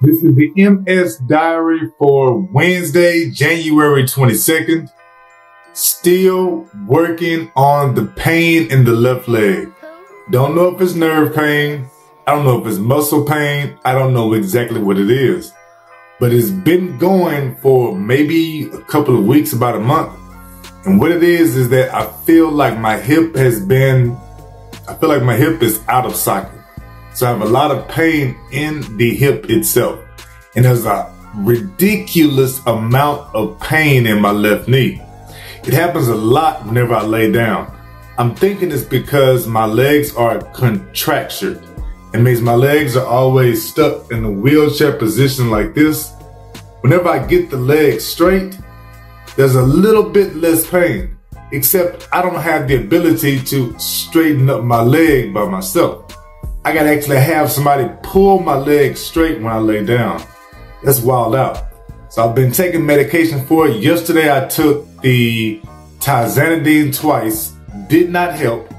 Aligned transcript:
This 0.00 0.22
is 0.22 0.32
the 0.36 0.52
MS 0.56 1.16
Diary 1.16 1.90
for 1.98 2.38
Wednesday, 2.38 3.30
January 3.30 4.04
22nd. 4.04 4.88
Still 5.72 6.68
working 6.86 7.50
on 7.56 7.96
the 7.96 8.04
pain 8.04 8.70
in 8.70 8.84
the 8.84 8.92
left 8.92 9.26
leg. 9.26 9.72
Don't 10.30 10.54
know 10.54 10.68
if 10.68 10.80
it's 10.80 10.94
nerve 10.94 11.34
pain. 11.34 11.90
I 12.28 12.36
don't 12.36 12.44
know 12.44 12.60
if 12.60 12.66
it's 12.68 12.78
muscle 12.78 13.24
pain. 13.24 13.76
I 13.84 13.92
don't 13.92 14.14
know 14.14 14.34
exactly 14.34 14.80
what 14.80 14.98
it 14.98 15.10
is. 15.10 15.52
But 16.20 16.32
it's 16.32 16.50
been 16.50 16.96
going 16.98 17.56
for 17.56 17.92
maybe 17.92 18.68
a 18.70 18.82
couple 18.82 19.18
of 19.18 19.24
weeks, 19.24 19.52
about 19.52 19.74
a 19.74 19.80
month. 19.80 20.16
And 20.86 21.00
what 21.00 21.10
it 21.10 21.24
is, 21.24 21.56
is 21.56 21.70
that 21.70 21.92
I 21.92 22.06
feel 22.22 22.52
like 22.52 22.78
my 22.78 22.98
hip 22.98 23.34
has 23.34 23.60
been, 23.66 24.16
I 24.86 24.94
feel 24.94 25.08
like 25.08 25.24
my 25.24 25.34
hip 25.34 25.60
is 25.60 25.80
out 25.88 26.06
of 26.06 26.14
socket. 26.14 26.57
So 27.18 27.26
I 27.26 27.30
have 27.30 27.42
a 27.42 27.46
lot 27.46 27.72
of 27.72 27.88
pain 27.88 28.38
in 28.52 28.96
the 28.96 29.12
hip 29.12 29.50
itself. 29.50 29.98
And 30.54 30.64
there's 30.64 30.86
a 30.86 31.12
ridiculous 31.34 32.64
amount 32.64 33.34
of 33.34 33.58
pain 33.58 34.06
in 34.06 34.20
my 34.20 34.30
left 34.30 34.68
knee. 34.68 35.02
It 35.64 35.74
happens 35.74 36.06
a 36.06 36.14
lot 36.14 36.64
whenever 36.64 36.94
I 36.94 37.02
lay 37.02 37.32
down. 37.32 37.76
I'm 38.18 38.36
thinking 38.36 38.70
it's 38.70 38.84
because 38.84 39.48
my 39.48 39.64
legs 39.64 40.14
are 40.14 40.40
contractured. 40.52 41.60
It 42.14 42.20
means 42.20 42.40
my 42.40 42.54
legs 42.54 42.96
are 42.96 43.04
always 43.04 43.68
stuck 43.68 44.12
in 44.12 44.22
the 44.22 44.30
wheelchair 44.30 44.92
position 44.92 45.50
like 45.50 45.74
this. 45.74 46.12
Whenever 46.82 47.08
I 47.08 47.26
get 47.26 47.50
the 47.50 47.56
legs 47.56 48.04
straight, 48.04 48.56
there's 49.34 49.56
a 49.56 49.62
little 49.62 50.08
bit 50.08 50.36
less 50.36 50.70
pain, 50.70 51.18
except 51.50 52.06
I 52.12 52.22
don't 52.22 52.40
have 52.40 52.68
the 52.68 52.76
ability 52.76 53.40
to 53.40 53.76
straighten 53.76 54.48
up 54.48 54.62
my 54.62 54.82
leg 54.82 55.34
by 55.34 55.48
myself. 55.48 56.04
I 56.68 56.74
gotta 56.74 56.90
actually 56.90 57.16
have 57.16 57.50
somebody 57.50 57.88
pull 58.02 58.40
my 58.40 58.54
legs 58.54 59.00
straight 59.00 59.40
when 59.40 59.50
I 59.50 59.56
lay 59.56 59.86
down. 59.86 60.22
That's 60.84 61.00
wild 61.00 61.34
out. 61.34 61.64
So 62.10 62.22
I've 62.22 62.34
been 62.34 62.52
taking 62.52 62.84
medication 62.84 63.46
for 63.46 63.68
it. 63.68 63.82
Yesterday 63.82 64.30
I 64.30 64.46
took 64.48 64.86
the 65.00 65.62
tizanidine 65.98 66.94
twice. 66.94 67.54
Did 67.86 68.10
not 68.10 68.34
help. 68.34 68.70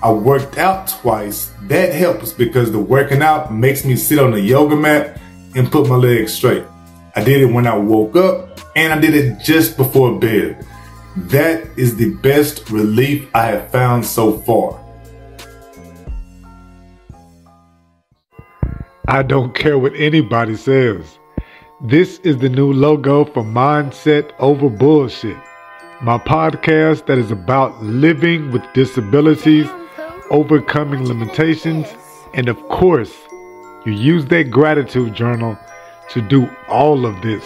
I 0.00 0.12
worked 0.12 0.58
out 0.58 0.86
twice. 0.86 1.50
That 1.62 1.92
helps 1.92 2.32
because 2.32 2.70
the 2.70 2.78
working 2.78 3.20
out 3.20 3.52
makes 3.52 3.84
me 3.84 3.96
sit 3.96 4.20
on 4.20 4.30
the 4.30 4.40
yoga 4.40 4.76
mat 4.76 5.20
and 5.56 5.72
put 5.72 5.88
my 5.88 5.96
legs 5.96 6.32
straight. 6.32 6.62
I 7.16 7.24
did 7.24 7.40
it 7.40 7.52
when 7.52 7.66
I 7.66 7.76
woke 7.76 8.14
up 8.14 8.60
and 8.76 8.92
I 8.92 9.00
did 9.00 9.12
it 9.12 9.40
just 9.42 9.76
before 9.76 10.20
bed. 10.20 10.64
That 11.16 11.66
is 11.76 11.96
the 11.96 12.14
best 12.14 12.70
relief 12.70 13.28
I 13.34 13.46
have 13.46 13.72
found 13.72 14.06
so 14.06 14.38
far. 14.38 14.83
I 19.14 19.22
don't 19.22 19.54
care 19.54 19.78
what 19.78 19.94
anybody 19.94 20.56
says. 20.56 21.20
This 21.80 22.18
is 22.24 22.38
the 22.38 22.48
new 22.48 22.72
logo 22.72 23.24
for 23.24 23.44
Mindset 23.44 24.32
Over 24.40 24.68
Bullshit, 24.68 25.36
my 26.02 26.18
podcast 26.18 27.06
that 27.06 27.16
is 27.16 27.30
about 27.30 27.80
living 27.80 28.50
with 28.50 28.64
disabilities, 28.72 29.68
overcoming 30.30 31.06
limitations, 31.06 31.86
and 32.34 32.48
of 32.48 32.60
course, 32.68 33.14
you 33.86 33.92
use 33.92 34.26
that 34.26 34.50
gratitude 34.50 35.14
journal 35.14 35.56
to 36.10 36.20
do 36.20 36.50
all 36.66 37.06
of 37.06 37.22
this. 37.22 37.44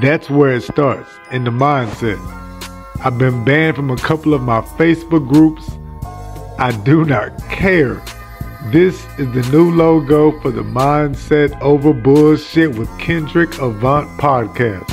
That's 0.00 0.30
where 0.30 0.54
it 0.54 0.62
starts 0.62 1.10
in 1.30 1.44
the 1.44 1.50
mindset. 1.50 2.18
I've 3.04 3.18
been 3.18 3.44
banned 3.44 3.76
from 3.76 3.90
a 3.90 3.98
couple 3.98 4.32
of 4.32 4.40
my 4.40 4.62
Facebook 4.62 5.28
groups. 5.28 5.72
I 6.58 6.72
do 6.86 7.04
not 7.04 7.36
care 7.50 8.02
this 8.64 9.06
is 9.18 9.30
the 9.32 9.48
new 9.52 9.70
logo 9.70 10.38
for 10.40 10.50
the 10.50 10.62
Mindset 10.62 11.60
Over 11.60 11.92
Bullshit 11.92 12.76
with 12.76 12.88
Kendrick 12.98 13.58
Avant 13.58 14.08
podcast. 14.18 14.90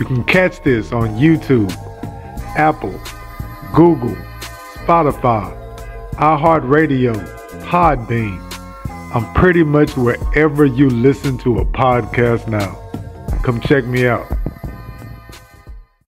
You 0.00 0.06
can 0.06 0.24
catch 0.24 0.60
this 0.62 0.90
on 0.90 1.10
YouTube, 1.10 1.70
Apple, 2.56 2.98
Google, 3.74 4.16
Spotify, 4.74 5.54
iHeartRadio, 6.14 7.14
Podbean. 7.62 8.40
I'm 9.14 9.32
pretty 9.34 9.62
much 9.62 9.96
wherever 9.96 10.64
you 10.64 10.90
listen 10.90 11.38
to 11.38 11.58
a 11.58 11.64
podcast 11.64 12.48
now. 12.48 12.80
Come 13.42 13.60
check 13.60 13.84
me 13.84 14.06
out. 14.06 14.33